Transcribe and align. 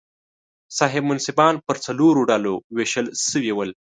صاحب 0.77 1.03
منصبان 1.09 1.53
پر 1.67 1.75
څلورو 1.85 2.21
ډلو 2.31 2.53
وېشل 2.75 3.07
شوي 3.29 3.51
ول. 3.53 3.69